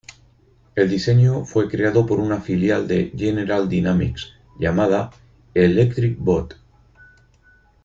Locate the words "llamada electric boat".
4.57-6.55